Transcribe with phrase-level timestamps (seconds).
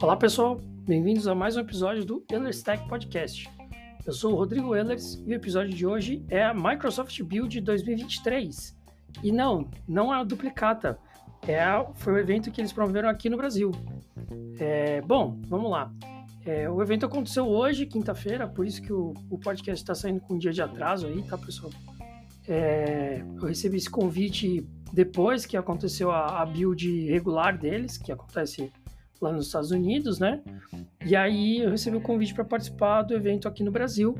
[0.00, 3.50] Olá pessoal, bem-vindos a mais um episódio do Ehlers Tech Podcast.
[4.06, 8.78] Eu sou o Rodrigo Ehlers e o episódio de hoje é a Microsoft Build 2023.
[9.24, 10.96] E não, não é a duplicata,
[11.48, 13.72] é a, foi o evento que eles promoveram aqui no Brasil.
[14.60, 15.92] É, bom, vamos lá.
[16.46, 20.34] É, o evento aconteceu hoje, quinta-feira, por isso que o, o podcast está saindo com
[20.34, 21.72] um dia de atraso aí, tá pessoal?
[22.46, 28.72] É, eu recebi esse convite depois que aconteceu a, a build regular deles, que acontece
[29.20, 30.40] lá nos Estados Unidos, né?
[31.04, 34.16] E aí eu recebi o convite para participar do evento aqui no Brasil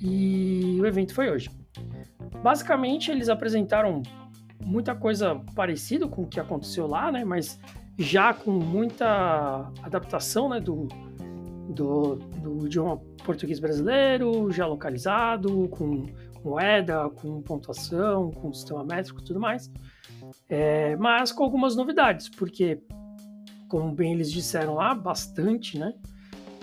[0.00, 1.50] e o evento foi hoje.
[2.42, 4.02] Basicamente, eles apresentaram
[4.64, 7.24] muita coisa parecida com o que aconteceu lá, né?
[7.24, 7.58] Mas
[7.98, 10.60] já com muita adaptação, né?
[10.60, 10.88] Do,
[11.68, 16.06] do, do idioma português brasileiro, já localizado, com
[16.44, 19.70] moeda, com pontuação, com sistema métrico e tudo mais.
[20.48, 22.80] É, mas com algumas novidades, porque
[23.68, 25.94] como bem eles disseram lá, bastante, né?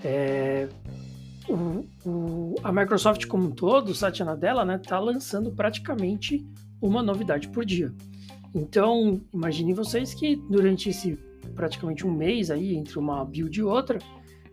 [0.02, 0.68] É,
[1.48, 6.46] o, o, a Microsoft como um todo, o Satya Nadella, né, tá lançando praticamente
[6.80, 7.92] uma novidade por dia.
[8.54, 11.18] Então, imaginem vocês que durante esse
[11.54, 13.98] praticamente um mês aí, entre uma build e outra,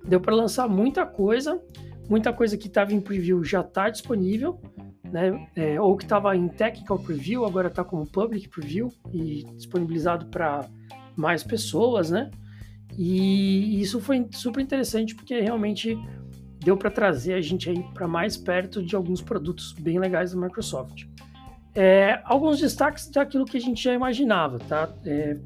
[0.03, 1.61] deu para lançar muita coisa,
[2.09, 4.59] muita coisa que estava em preview já está disponível,
[5.03, 5.47] né?
[5.55, 10.67] É, ou que estava em technical preview, agora está como public preview e disponibilizado para
[11.15, 12.31] mais pessoas, né?
[12.97, 15.97] E isso foi super interessante porque realmente
[16.59, 20.39] deu para trazer a gente aí para mais perto de alguns produtos bem legais da
[20.39, 21.05] Microsoft.
[21.73, 24.93] É, alguns destaques daquilo que a gente já imaginava, tá?
[25.05, 25.37] É,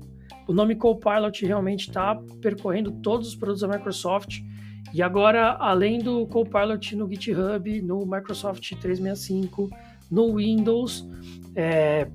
[0.48, 4.42] o nome Copilot realmente está percorrendo todos os produtos da Microsoft
[4.94, 9.70] e agora, além do Copilot no GitHub, no Microsoft 365,
[10.10, 11.08] no Windows,
[11.56, 12.08] é,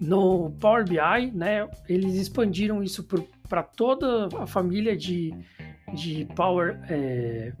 [0.00, 3.04] no Power BI, né, eles expandiram isso
[3.60, 5.34] toda a família de,
[5.92, 7.52] de Power, é,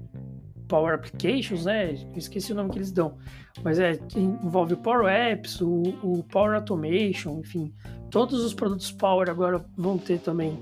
[0.68, 1.90] Power Applications, né?
[1.90, 3.18] Eu esqueci o nome que eles dão,
[3.64, 7.74] mas é envolve o Power Apps, o, o Power Automation, enfim,
[8.10, 10.56] todos os produtos Power agora vão ter também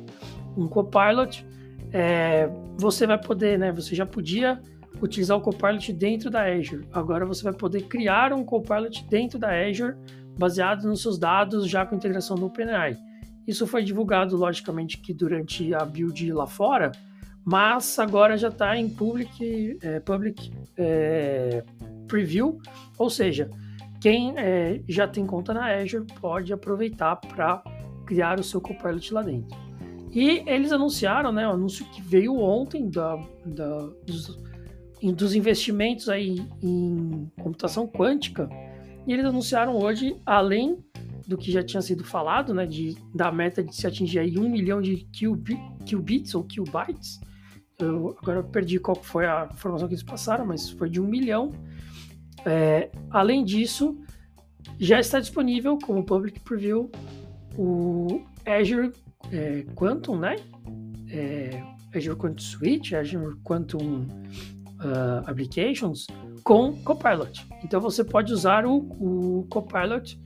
[0.56, 1.46] um Copilot.
[1.92, 3.70] É, você vai poder, né?
[3.72, 4.60] Você já podia
[5.02, 6.86] utilizar o Copilot dentro da Azure.
[6.92, 9.96] Agora você vai poder criar um Copilot dentro da Azure
[10.38, 12.96] baseado nos seus dados já com integração no OpenAI.
[13.50, 16.92] Isso foi divulgado, logicamente, que durante a build lá fora,
[17.44, 21.64] mas agora já está em public, é, public é,
[22.06, 22.60] preview,
[22.96, 23.50] ou seja,
[24.00, 27.60] quem é, já tem conta na Azure pode aproveitar para
[28.06, 29.58] criar o seu Copilot lá dentro.
[30.12, 34.38] E eles anunciaram, né, o anúncio que veio ontem da, da dos,
[35.02, 38.48] dos investimentos aí em computação quântica,
[39.08, 40.78] e eles anunciaram hoje, além
[41.30, 44.48] do que já tinha sido falado, né, de, da meta de se atingir aí um
[44.50, 45.06] milhão de
[45.86, 47.20] qubits ou qbytes.
[47.78, 51.06] Eu agora eu perdi qual foi a informação que eles passaram, mas foi de um
[51.06, 51.52] milhão.
[52.44, 53.96] É, além disso,
[54.76, 56.90] já está disponível como public preview
[57.56, 58.92] o Azure
[59.30, 60.34] é, Quantum, né?
[61.08, 61.62] É,
[61.94, 64.00] Azure Quantum Suite, Azure Quantum
[64.80, 66.08] uh, Applications,
[66.42, 67.46] com Copilot.
[67.62, 70.18] Então você pode usar o, o Copilot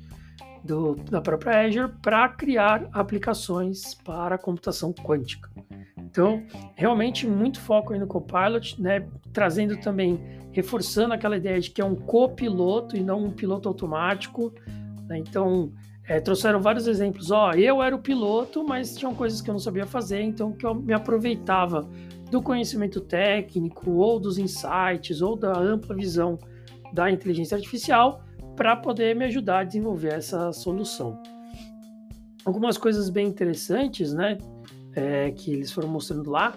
[0.64, 5.50] do, da própria Azure para criar aplicações para computação quântica.
[5.98, 6.42] Então,
[6.74, 9.06] realmente muito foco aí no Copilot, né?
[9.32, 10.18] Trazendo também,
[10.52, 14.54] reforçando aquela ideia de que é um copiloto e não um piloto automático.
[15.06, 15.18] Né?
[15.18, 15.72] Então,
[16.06, 17.30] é, trouxeram vários exemplos.
[17.30, 20.64] Ó, eu era o piloto, mas tinham coisas que eu não sabia fazer, então que
[20.64, 21.88] eu me aproveitava
[22.30, 26.38] do conhecimento técnico, ou dos insights, ou da ampla visão
[26.92, 28.23] da inteligência artificial
[28.56, 31.20] para poder me ajudar a desenvolver essa solução.
[32.44, 34.38] Algumas coisas bem interessantes, né,
[34.94, 36.54] é, que eles foram mostrando lá.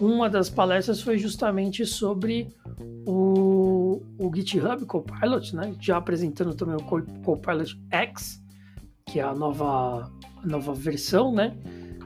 [0.00, 2.48] Uma das palestras foi justamente sobre
[3.06, 8.42] o, o GitHub Copilot, né, já apresentando também o Copilot X,
[9.06, 10.10] que é a nova,
[10.42, 11.56] a nova versão, né,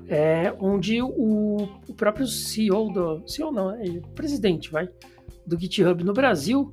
[0.08, 4.88] é, onde o, o, próprio CEO do CEO não, é presidente, vai,
[5.47, 6.73] do GitHub no Brasil,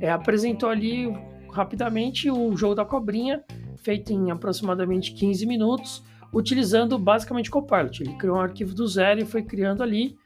[0.00, 1.06] é, apresentou ali
[1.50, 3.42] rapidamente o jogo da cobrinha,
[3.76, 6.02] feito em aproximadamente 15 minutos,
[6.32, 8.02] utilizando basicamente Copilot.
[8.02, 10.16] Ele criou um arquivo do zero e foi criando ali.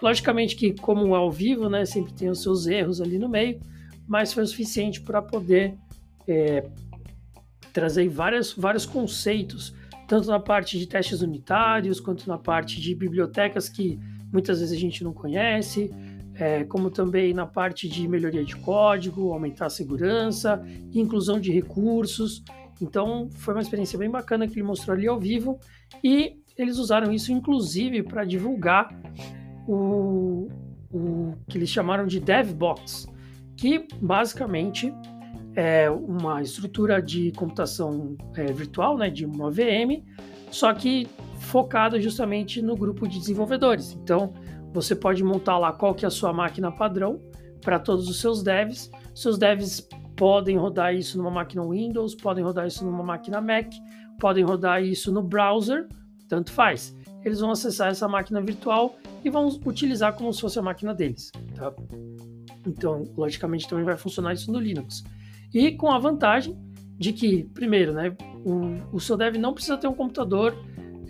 [0.00, 3.60] Logicamente que, como é ao vivo, né, sempre tem os seus erros ali no meio,
[4.06, 5.76] mas foi o suficiente para poder
[6.26, 6.68] é,
[7.72, 9.74] trazer várias, vários conceitos
[10.08, 14.00] tanto na parte de testes unitários, quanto na parte de bibliotecas que
[14.32, 15.94] muitas vezes a gente não conhece,
[16.38, 20.64] é, como também na parte de melhoria de código, aumentar a segurança,
[20.94, 22.42] inclusão de recursos.
[22.80, 25.58] Então, foi uma experiência bem bacana que ele mostrou ali ao vivo
[26.02, 28.88] e eles usaram isso inclusive para divulgar
[29.66, 30.48] o,
[30.92, 33.06] o que eles chamaram de DevBox,
[33.56, 34.92] que basicamente
[35.56, 40.04] é uma estrutura de computação é, virtual, né, de uma VM,
[40.52, 41.08] só que
[41.38, 43.98] focada justamente no grupo de desenvolvedores.
[44.00, 44.32] Então,
[44.72, 47.20] você pode montar lá qual que é a sua máquina padrão
[47.62, 48.90] para todos os seus devs.
[49.14, 49.86] Seus devs
[50.16, 53.72] podem rodar isso numa máquina Windows, podem rodar isso numa máquina Mac,
[54.18, 55.88] podem rodar isso no browser,
[56.28, 56.96] tanto faz.
[57.24, 61.30] Eles vão acessar essa máquina virtual e vão utilizar como se fosse a máquina deles.
[61.54, 61.72] Tá?
[62.66, 65.04] Então, logicamente, também vai funcionar isso no Linux.
[65.52, 66.56] E com a vantagem
[66.96, 70.56] de que, primeiro, né, o, o seu dev não precisa ter um computador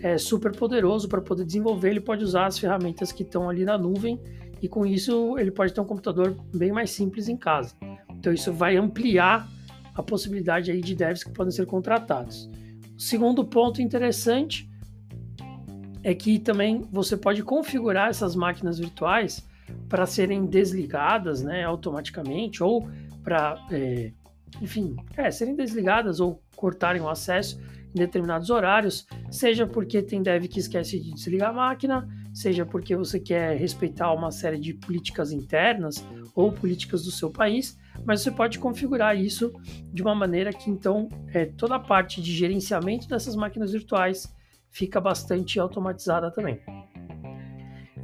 [0.01, 3.77] é, super poderoso para poder desenvolver, ele pode usar as ferramentas que estão ali na
[3.77, 4.19] nuvem
[4.61, 7.75] e com isso ele pode ter um computador bem mais simples em casa.
[8.09, 9.47] Então isso vai ampliar
[9.93, 12.49] a possibilidade aí de devs que podem ser contratados.
[12.97, 14.69] O segundo ponto interessante
[16.03, 19.45] é que também você pode configurar essas máquinas virtuais
[19.87, 22.89] para serem desligadas né, automaticamente ou
[23.23, 24.11] para, é,
[24.61, 27.59] enfim, é, serem desligadas ou cortarem o acesso
[27.93, 32.95] em determinados horários, seja porque tem dev que esquece de desligar a máquina, seja porque
[32.95, 36.05] você quer respeitar uma série de políticas internas
[36.35, 39.51] ou políticas do seu país, mas você pode configurar isso
[39.91, 44.33] de uma maneira que então é, toda a parte de gerenciamento dessas máquinas virtuais
[44.69, 46.59] fica bastante automatizada também.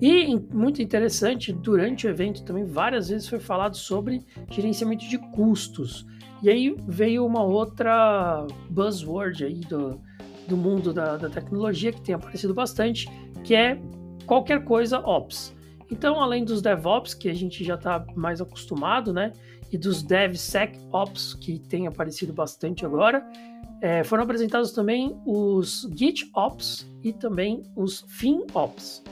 [0.01, 6.05] E muito interessante, durante o evento também várias vezes foi falado sobre gerenciamento de custos.
[6.43, 9.99] E aí veio uma outra buzzword aí do,
[10.47, 13.07] do mundo da, da tecnologia que tem aparecido bastante,
[13.43, 13.79] que é
[14.25, 15.55] qualquer coisa Ops.
[15.89, 19.31] Então, além dos DevOps, que a gente já está mais acostumado, né?
[19.71, 23.25] E dos DevSecOps, que tem aparecido bastante agora,
[23.81, 29.03] é, foram apresentados também os GitOps e também os FinOps.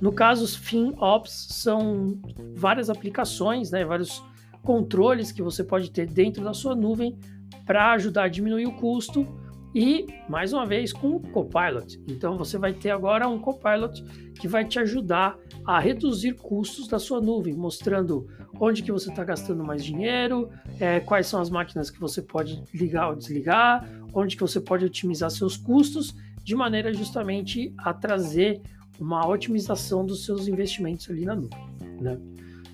[0.00, 2.18] No caso, os FinOps são
[2.54, 4.22] várias aplicações, né, vários
[4.62, 7.18] controles que você pode ter dentro da sua nuvem
[7.66, 9.26] para ajudar a diminuir o custo
[9.74, 12.02] e, mais uma vez, com o Copilot.
[12.08, 14.02] Então, você vai ter agora um Copilot
[14.34, 18.26] que vai te ajudar a reduzir custos da sua nuvem, mostrando
[18.58, 20.50] onde que você está gastando mais dinheiro,
[20.80, 24.84] é, quais são as máquinas que você pode ligar ou desligar, onde que você pode
[24.84, 28.60] otimizar seus custos, de maneira justamente a trazer
[29.00, 31.58] uma otimização dos seus investimentos ali na nuvem.
[32.00, 32.18] Né?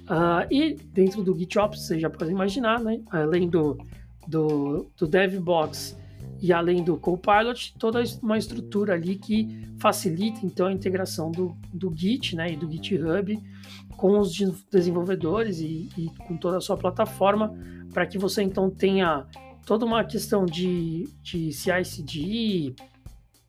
[0.08, 3.00] Uh, e dentro do GitOps, você já pode imaginar, né?
[3.10, 3.78] além do,
[4.26, 5.98] do, do DevBox
[6.40, 11.92] e além do Copilot, toda uma estrutura ali que facilita então a integração do, do
[11.94, 12.52] Git né?
[12.52, 13.42] e do GitHub
[13.96, 14.36] com os
[14.70, 17.54] desenvolvedores e, e com toda a sua plataforma
[17.92, 19.26] para que você então tenha
[19.64, 22.74] toda uma questão de, de CI/CD,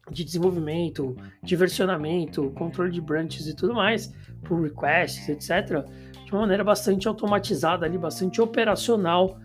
[0.09, 4.13] de desenvolvimento, de versionamento, controle de branches e tudo mais,
[4.43, 5.85] por requests, etc.,
[6.25, 9.37] de uma maneira bastante automatizada ali, bastante operacional,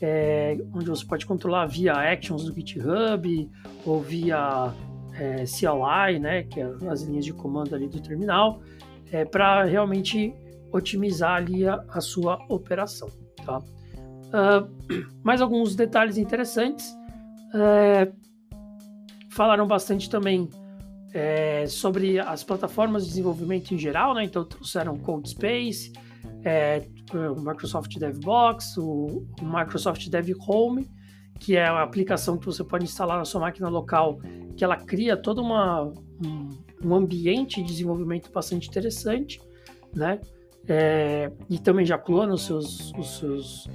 [0.00, 3.50] é, onde você pode controlar via actions do GitHub
[3.84, 4.72] ou via
[5.18, 8.60] é, CLI, né, que é as linhas de comando ali do terminal,
[9.10, 10.34] é, para realmente
[10.72, 13.08] otimizar ali a, a sua operação,
[13.44, 13.58] tá?
[14.26, 14.68] Uh,
[15.24, 16.94] mais alguns detalhes interessantes.
[17.54, 18.12] É,
[19.36, 20.48] falaram bastante também
[21.12, 24.24] é, sobre as plataformas de desenvolvimento em geral, né?
[24.24, 25.92] Então trouxeram CodeSpace,
[26.42, 30.88] é, o Microsoft DevBox, o, o Microsoft Dev Home,
[31.38, 34.18] que é a aplicação que você pode instalar na sua máquina local,
[34.56, 36.50] que ela cria todo uma, um,
[36.82, 39.38] um ambiente de desenvolvimento bastante interessante,
[39.94, 40.18] né?
[40.66, 43.68] É, e também já clona os seus, os seus,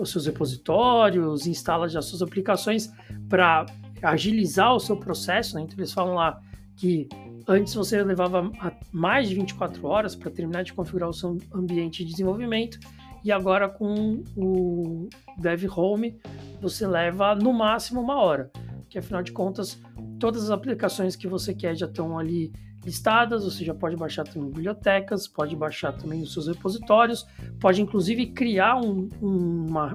[0.00, 2.90] os seus repositórios, instala já suas aplicações
[3.28, 3.66] para
[4.04, 5.62] agilizar o seu processo, né?
[5.62, 6.40] Então eles falam lá
[6.76, 7.08] que
[7.46, 8.50] antes você levava
[8.92, 12.78] mais de 24 horas para terminar de configurar o seu ambiente de desenvolvimento
[13.22, 15.08] e agora com o
[15.38, 16.18] Dev Home
[16.60, 18.50] você leva no máximo uma hora,
[18.88, 19.80] que afinal de contas
[20.18, 22.52] todas as aplicações que você quer já estão ali
[22.84, 27.26] listadas, você já pode baixar também bibliotecas, pode baixar também os seus repositórios,
[27.58, 29.94] pode inclusive criar um, uma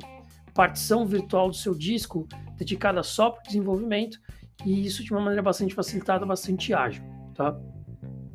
[0.60, 4.20] partição virtual do seu disco dedicada só para desenvolvimento,
[4.66, 7.02] e isso de uma maneira bastante facilitada, bastante ágil,
[7.34, 7.58] tá?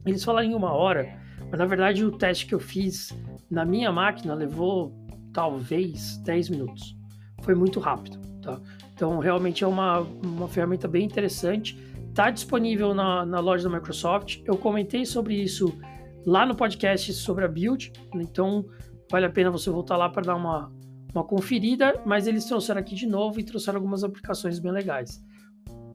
[0.06, 3.14] Eles falaram em uma hora, mas na verdade o teste que eu fiz
[3.50, 4.96] na minha máquina levou
[5.34, 6.96] talvez 10 minutos.
[7.42, 8.58] Foi muito rápido, tá?
[8.94, 11.78] Então realmente é uma, uma ferramenta bem interessante.
[12.08, 14.40] Está disponível na, na loja da Microsoft.
[14.46, 15.78] Eu comentei sobre isso
[16.24, 18.64] lá no podcast sobre a build, então
[19.10, 20.72] vale a pena você voltar lá para dar uma,
[21.14, 25.22] uma conferida, mas eles trouxeram aqui de novo e trouxeram algumas aplicações bem legais.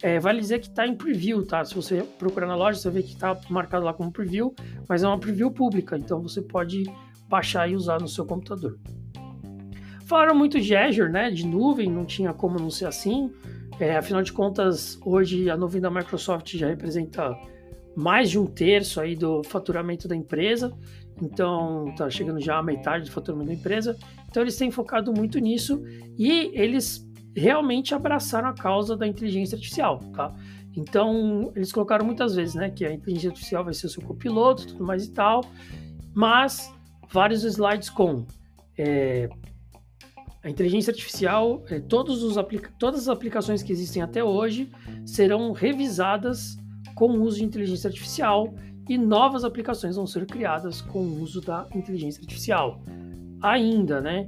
[0.02, 1.64] é, vale dizer que está em preview, tá?
[1.66, 4.56] Se você procurar na loja, você vê que está marcado lá como preview,
[4.88, 6.84] mas é uma preview pública, então você pode
[7.28, 8.80] baixar e usar no seu computador.
[10.06, 11.30] Falaram muito de Azure, né?
[11.30, 13.32] De nuvem, não tinha como não ser assim.
[13.80, 17.38] É, afinal de contas, hoje a nuvem da Microsoft já representa
[17.96, 20.72] mais de um terço aí do faturamento da empresa,
[21.22, 23.98] então tá chegando já a metade do faturamento da empresa.
[24.30, 25.84] Então eles têm focado muito nisso
[26.18, 30.34] e eles realmente abraçaram a causa da inteligência artificial, tá?
[30.76, 34.68] Então, eles colocaram muitas vezes, né, que a inteligência artificial vai ser o seu copiloto,
[34.68, 35.44] tudo mais e tal,
[36.14, 36.74] mas
[37.10, 38.26] vários slides com
[38.78, 39.28] é,
[40.44, 42.36] a inteligência artificial, é, todos os
[42.78, 44.70] todas as aplicações que existem até hoje
[45.06, 46.58] serão revisadas
[46.96, 48.54] com o uso de inteligência artificial
[48.88, 52.82] e novas aplicações vão ser criadas com o uso da inteligência artificial.
[53.42, 54.28] Ainda, né?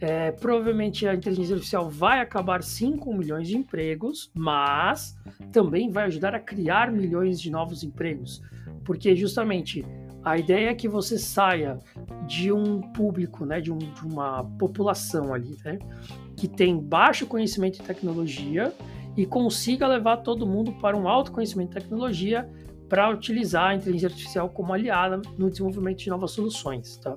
[0.00, 5.16] É, provavelmente a inteligência artificial vai acabar sim com milhões de empregos, mas
[5.52, 8.42] também vai ajudar a criar milhões de novos empregos,
[8.84, 9.84] porque justamente
[10.24, 11.78] a ideia é que você saia
[12.26, 15.78] de um público, né, de, um, de uma população ali, né,
[16.36, 18.72] que tem baixo conhecimento em tecnologia
[19.16, 22.48] e consiga levar todo mundo para um alto conhecimento em tecnologia
[22.88, 27.16] para utilizar a inteligência artificial como aliada no desenvolvimento de novas soluções, tá?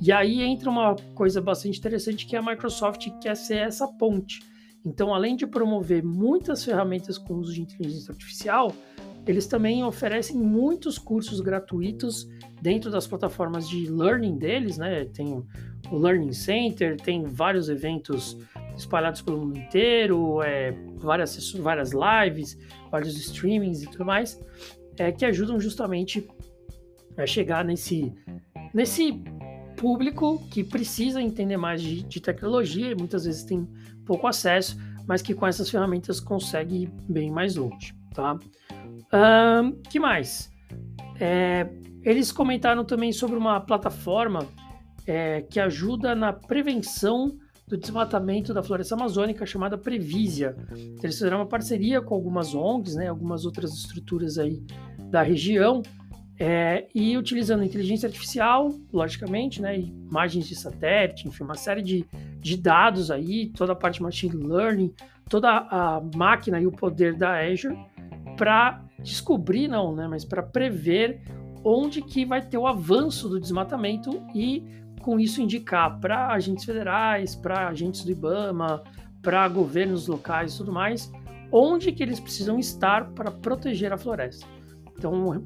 [0.00, 4.40] E aí entra uma coisa bastante interessante que a Microsoft quer ser essa ponte.
[4.84, 8.70] Então, além de promover muitas ferramentas com uso de inteligência artificial,
[9.26, 12.28] eles também oferecem muitos cursos gratuitos
[12.60, 15.06] dentro das plataformas de learning deles, né?
[15.06, 15.42] Tem
[15.94, 18.36] o Learning Center, tem vários eventos
[18.76, 22.58] espalhados pelo mundo inteiro, é, várias, várias lives,
[22.90, 24.40] vários streamings e tudo mais,
[24.98, 26.28] é, que ajudam justamente
[27.16, 28.12] a chegar nesse,
[28.72, 29.22] nesse
[29.76, 33.68] público que precisa entender mais de, de tecnologia e muitas vezes tem
[34.04, 38.38] pouco acesso, mas que com essas ferramentas consegue ir bem mais longe, tá?
[39.12, 40.50] Um, que mais?
[41.20, 41.68] É,
[42.02, 44.48] eles comentaram também sobre uma plataforma
[45.06, 50.54] é, que ajuda na prevenção do desmatamento da floresta amazônica chamada Previsia.
[51.02, 54.62] Eles fizeram uma parceria com algumas ONGs, né, algumas outras estruturas aí
[55.10, 55.82] da região,
[56.38, 62.04] é, e utilizando inteligência artificial, logicamente, né, imagens de satélite, enfim, uma série de,
[62.40, 64.92] de dados aí, toda a parte de machine learning,
[65.28, 67.78] toda a máquina e o poder da Azure
[68.36, 71.22] para descobrir, não, né, mas para prever
[71.62, 74.62] onde que vai ter o avanço do desmatamento e
[75.04, 78.82] com isso indicar para agentes federais, para agentes do IBAMA,
[79.20, 81.12] para governos locais e tudo mais,
[81.52, 84.46] onde que eles precisam estar para proteger a floresta.
[84.96, 85.44] Então,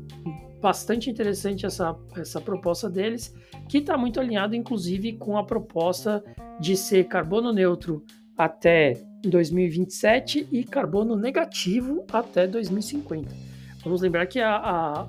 [0.62, 3.34] bastante interessante essa, essa proposta deles,
[3.68, 6.22] que está muito alinhado, inclusive, com a proposta
[6.60, 8.04] de ser carbono neutro
[8.36, 8.92] até
[9.24, 13.47] 2027 e carbono negativo até 2050.
[13.82, 15.00] Vamos lembrar que a, a,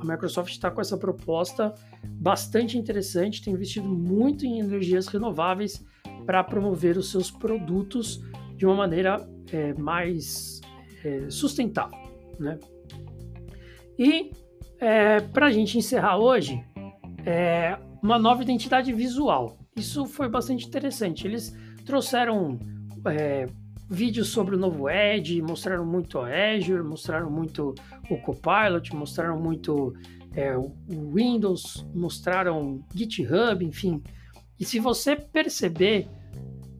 [0.00, 1.72] a Microsoft está com essa proposta
[2.04, 5.84] bastante interessante, tem investido muito em energias renováveis
[6.26, 8.20] para promover os seus produtos
[8.56, 10.60] de uma maneira é, mais
[11.04, 11.98] é, sustentável.
[12.38, 12.58] Né?
[13.98, 14.30] E
[14.78, 16.64] é, para a gente encerrar hoje,
[17.24, 19.58] é, uma nova identidade visual.
[19.76, 21.26] Isso foi bastante interessante.
[21.26, 21.56] Eles
[21.86, 22.58] trouxeram
[23.06, 23.46] é,
[23.92, 27.74] vídeos sobre o novo Edge, mostraram muito a Azure, mostraram muito
[28.08, 29.94] o Copilot, mostraram muito
[30.34, 30.72] é, o
[31.14, 34.02] Windows, mostraram GitHub, enfim.
[34.58, 36.08] E se você perceber,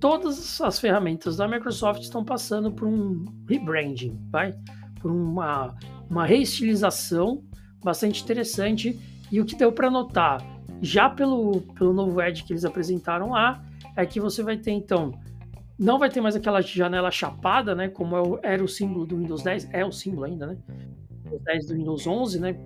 [0.00, 4.54] todas as ferramentas da Microsoft estão passando por um rebranding, vai?
[5.00, 5.76] Por uma,
[6.08, 7.44] uma reestilização
[7.84, 8.98] bastante interessante.
[9.30, 10.42] E o que deu para notar,
[10.80, 13.62] já pelo, pelo novo Edge que eles apresentaram lá,
[13.96, 15.12] é que você vai ter então.
[15.78, 17.88] Não vai ter mais aquela janela chapada, né?
[17.88, 20.56] Como é era o símbolo do Windows 10, é o símbolo ainda, né?
[21.24, 22.56] Windows 10 do Windows 11, né?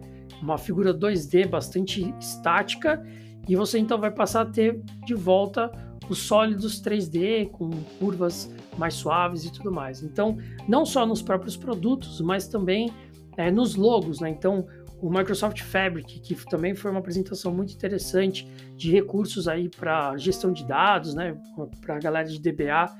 [0.42, 3.02] Uma figura 2D bastante estática.
[3.48, 5.70] E você então vai passar a ter de volta
[6.08, 10.02] os sólidos 3D com curvas mais suaves e tudo mais.
[10.02, 10.36] Então,
[10.68, 12.90] não só nos próprios produtos, mas também
[13.36, 14.30] é, nos logos, né?
[14.30, 14.66] Então,
[15.00, 20.52] o Microsoft Fabric, que também foi uma apresentação muito interessante de recursos aí para gestão
[20.52, 21.36] de dados, né,
[21.80, 22.94] para a galera de DBA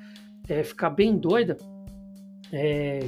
[0.49, 1.57] é, ficar bem doida,
[2.53, 3.01] é,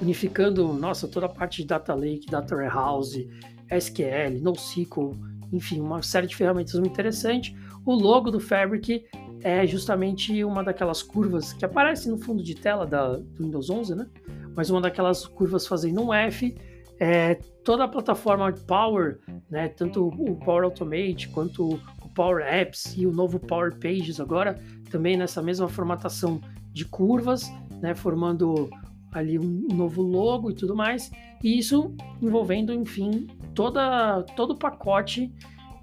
[0.00, 3.28] unificando, nossa, toda a parte de Data Lake, Data Warehouse,
[3.70, 5.16] SQL, NoSQL,
[5.52, 7.56] enfim, uma série de ferramentas muito interessante.
[7.84, 9.04] O logo do Fabric
[9.42, 13.94] é justamente uma daquelas curvas que aparece no fundo de tela da, do Windows 11,
[13.94, 14.06] né?
[14.54, 16.54] Mas uma daquelas curvas fazendo um F
[16.98, 17.34] é,
[17.64, 19.18] toda a plataforma Power,
[19.50, 24.58] né, tanto o Power Automate quanto o Power Apps e o novo Power Pages agora,
[24.90, 26.40] também nessa mesma formatação
[26.72, 27.50] de curvas,
[27.80, 28.70] né, formando
[29.12, 31.10] ali um novo logo e tudo mais,
[31.42, 35.32] e isso envolvendo, enfim, toda, todo o pacote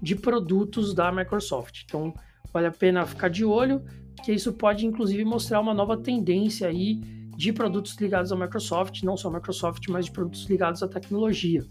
[0.00, 1.82] de produtos da Microsoft.
[1.84, 2.14] Então,
[2.52, 3.82] vale a pena ficar de olho,
[4.24, 7.00] que isso pode inclusive mostrar uma nova tendência aí
[7.44, 11.62] de produtos ligados à Microsoft, não só Microsoft, mas de produtos ligados à tecnologia.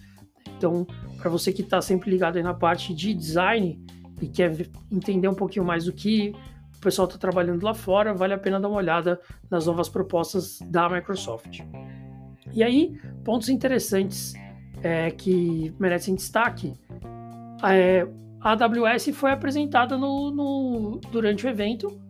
[0.56, 0.86] Então,
[1.18, 3.84] para você que está sempre ligado aí na parte de design
[4.22, 6.32] e quer entender um pouquinho mais do que
[6.78, 10.60] o pessoal está trabalhando lá fora, vale a pena dar uma olhada nas novas propostas
[10.70, 11.62] da Microsoft.
[12.54, 14.34] E aí, pontos interessantes
[14.84, 16.76] é, que merecem destaque.
[17.64, 18.08] É,
[18.40, 22.03] a AWS foi apresentada no, no, durante o evento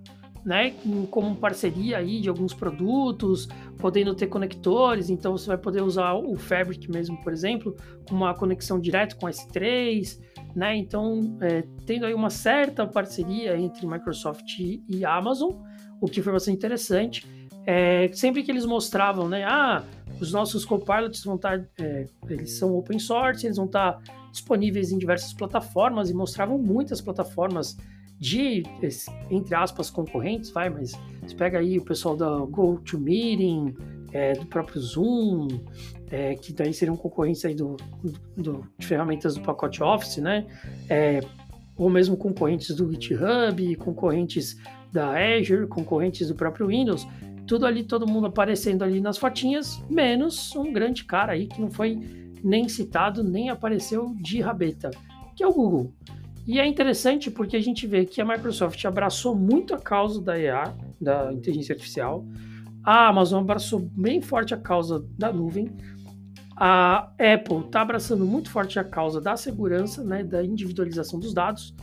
[0.45, 0.73] né,
[1.09, 3.47] como parceria aí de alguns produtos,
[3.77, 7.75] podendo ter conectores, então você vai poder usar o Fabric mesmo, por exemplo,
[8.07, 10.19] com uma conexão direta com S3,
[10.55, 15.53] né, então é, tendo aí uma certa parceria entre Microsoft e Amazon,
[16.01, 17.25] o que foi bastante interessante.
[17.65, 19.83] É, sempre que eles mostravam, né, ah,
[20.19, 24.97] os nossos copilots vão estar, é, eles são open source, eles vão estar disponíveis em
[24.97, 27.77] diversas plataformas e mostravam muitas plataformas
[28.19, 28.63] de,
[29.29, 33.75] entre aspas, concorrentes, vai, mas você pega aí o pessoal da GoToMeeting,
[34.13, 35.47] é, do próprio Zoom,
[36.09, 37.75] é, que daí seriam concorrentes aí do,
[38.37, 40.45] do, de ferramentas do pacote Office, né?
[40.87, 41.19] É,
[41.75, 44.57] ou mesmo concorrentes do GitHub, concorrentes
[44.91, 47.07] da Azure, concorrentes do próprio Windows,
[47.47, 51.71] tudo ali, todo mundo aparecendo ali nas fotinhas, menos um grande cara aí que não
[51.71, 51.99] foi
[52.43, 54.91] nem citado, nem apareceu de rabeta,
[55.35, 55.91] que é o Google.
[56.45, 60.37] E é interessante porque a gente vê que a Microsoft abraçou muito a causa da
[60.37, 62.25] EA, da inteligência artificial.
[62.83, 65.71] A Amazon abraçou bem forte a causa da nuvem.
[66.57, 71.73] A Apple está abraçando muito forte a causa da segurança, né, da individualização dos dados.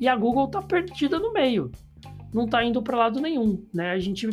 [0.00, 1.70] E a Google está perdida no meio.
[2.32, 3.64] Não está indo para lado nenhum.
[3.72, 3.90] Né?
[3.90, 4.28] A gente,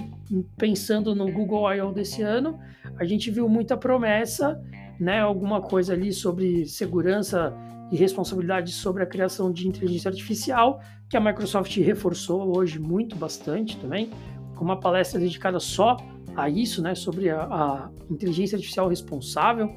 [0.57, 1.91] pensando no Google I.O.
[1.91, 2.59] desse ano,
[2.97, 4.59] a gente viu muita promessa,
[4.99, 7.55] né, alguma coisa ali sobre segurança
[7.91, 13.77] e responsabilidade sobre a criação de inteligência artificial, que a Microsoft reforçou hoje muito bastante
[13.77, 14.09] também,
[14.55, 15.97] com uma palestra dedicada só
[16.35, 19.69] a isso, né, sobre a, a inteligência artificial responsável,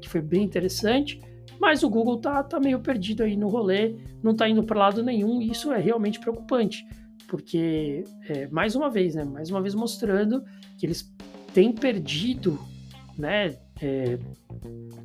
[0.00, 1.20] que foi bem interessante.
[1.58, 5.02] Mas o Google tá, tá meio perdido aí no rolê, não tá indo para lado
[5.02, 6.86] nenhum, e isso é realmente preocupante,
[7.28, 10.42] porque, é, mais uma vez, né, mais uma vez mostrando
[10.78, 11.12] que eles
[11.52, 12.58] têm perdido,
[13.18, 14.18] né, é,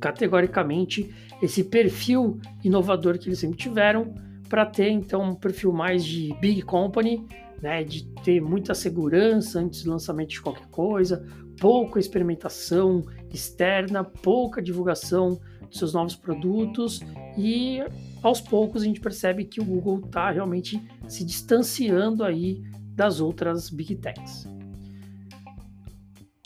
[0.00, 4.14] categoricamente esse perfil inovador que eles sempre tiveram
[4.48, 7.26] para ter então um perfil mais de big company,
[7.60, 11.24] né, de ter muita segurança antes do lançamento de qualquer coisa,
[11.58, 17.00] pouca experimentação externa, pouca divulgação dos seus novos produtos
[17.38, 17.80] e
[18.22, 22.62] aos poucos a gente percebe que o Google está realmente se distanciando aí
[22.94, 24.46] das outras big techs.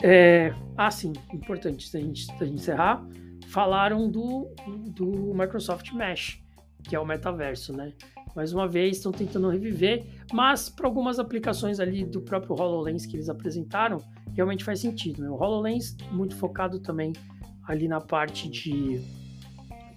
[0.01, 3.05] É, ah, sim, importante da gente, da gente encerrar.
[3.47, 4.47] Falaram do,
[4.89, 6.41] do Microsoft Mesh,
[6.83, 7.93] que é o metaverso, né?
[8.35, 13.15] Mais uma vez, estão tentando reviver, mas para algumas aplicações ali do próprio HoloLens que
[13.15, 13.99] eles apresentaram,
[14.35, 15.23] realmente faz sentido.
[15.23, 15.29] Né?
[15.29, 17.13] O HoloLens, muito focado também
[17.63, 19.01] ali na parte de,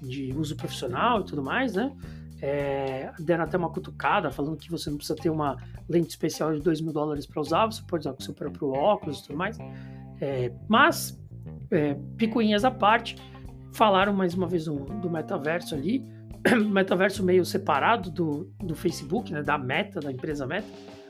[0.01, 1.95] de uso profissional e tudo mais, né?
[2.43, 5.57] É, deram até uma cutucada falando que você não precisa ter uma
[5.89, 9.21] lente especial de 2 mil dólares para usar, você pode usar com seu próprio óculos
[9.21, 9.59] e tudo mais.
[10.21, 11.19] É, mas,
[11.71, 13.17] é, picuinhas à parte,
[13.73, 16.05] falaram mais uma vez do, do metaverso ali,
[16.71, 20.69] metaverso meio separado do, do Facebook, né, da Meta, da empresa Meta,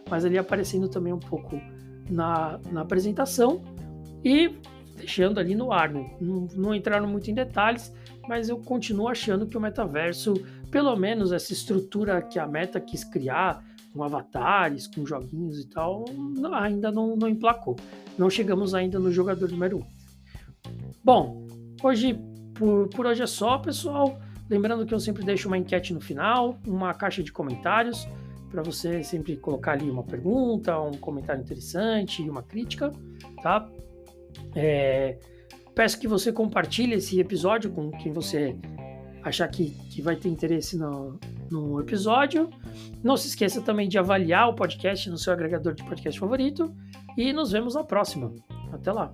[0.09, 1.61] mas ali aparecendo também um pouco
[2.11, 3.63] na, na apresentação
[4.25, 4.57] e
[4.97, 5.91] deixando ali no ar.
[5.91, 6.11] Né?
[6.21, 7.95] Não, não entraram muito em detalhes,
[8.29, 10.35] mas eu continuo achando que o metaverso,
[10.71, 16.05] pelo menos essa estrutura que a Meta quis criar, com avatares, com joguinhos e tal,
[16.53, 17.77] ainda não, não emplacou.
[18.17, 19.81] Não chegamos ainda no jogador número 1.
[19.81, 19.85] Um.
[21.03, 21.47] Bom,
[21.83, 22.19] hoje
[22.55, 24.21] por, por hoje é só, pessoal.
[24.49, 28.07] Lembrando que eu sempre deixo uma enquete no final, uma caixa de comentários,
[28.51, 32.93] para você sempre colocar ali uma pergunta, um comentário interessante, uma crítica,
[33.43, 33.67] tá?
[34.55, 35.19] É,
[35.75, 38.57] peço que você compartilhe esse episódio com quem você
[39.23, 41.19] achar que, que vai ter interesse no,
[41.51, 42.51] no episódio.
[43.03, 46.75] Não se esqueça também de avaliar o podcast no seu agregador de podcast favorito.
[47.17, 48.33] E nos vemos na próxima.
[48.73, 49.13] Até lá!